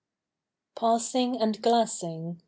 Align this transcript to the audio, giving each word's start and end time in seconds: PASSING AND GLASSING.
PASSING 0.75 1.39
AND 1.39 1.61
GLASSING. 1.61 2.39